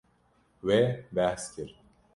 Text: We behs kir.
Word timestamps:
We 0.67 0.79
behs 1.15 1.47
kir. 1.55 1.69